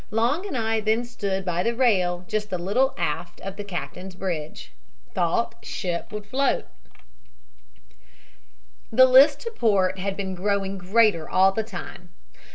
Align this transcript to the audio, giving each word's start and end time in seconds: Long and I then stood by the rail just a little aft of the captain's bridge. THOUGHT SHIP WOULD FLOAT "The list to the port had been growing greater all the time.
Long 0.09 0.47
and 0.47 0.57
I 0.57 0.79
then 0.79 1.05
stood 1.05 1.45
by 1.45 1.61
the 1.61 1.75
rail 1.75 2.25
just 2.27 2.51
a 2.51 2.57
little 2.57 2.95
aft 2.97 3.39
of 3.41 3.55
the 3.55 3.63
captain's 3.63 4.15
bridge. 4.15 4.71
THOUGHT 5.13 5.57
SHIP 5.63 6.11
WOULD 6.11 6.25
FLOAT 6.25 6.65
"The 8.91 9.05
list 9.05 9.41
to 9.41 9.51
the 9.51 9.59
port 9.59 9.99
had 9.99 10.17
been 10.17 10.33
growing 10.33 10.79
greater 10.79 11.29
all 11.29 11.51
the 11.51 11.61
time. 11.61 12.09